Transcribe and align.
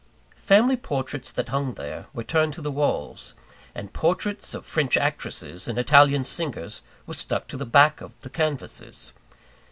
Family 0.39 0.77
portraits 0.77 1.29
that 1.29 1.49
hung 1.49 1.75
there, 1.75 2.07
were 2.11 2.23
turned 2.23 2.53
to 2.53 2.61
the 2.63 2.71
walls, 2.71 3.35
and 3.75 3.93
portraits 3.93 4.55
of 4.55 4.65
French 4.65 4.97
actresses 4.97 5.67
and 5.67 5.77
Italian 5.77 6.23
singers 6.23 6.81
were 7.05 7.13
stuck 7.13 7.47
to 7.49 7.55
the 7.57 7.67
back 7.67 8.01
of 8.01 8.19
the 8.21 8.29
canvasses. 8.31 9.13